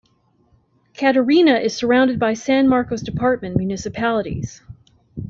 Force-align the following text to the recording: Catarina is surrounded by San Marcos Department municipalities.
Catarina 0.97 1.59
is 1.59 1.75
surrounded 1.77 2.17
by 2.17 2.33
San 2.33 2.67
Marcos 2.67 3.03
Department 3.03 3.55
municipalities. 3.55 4.63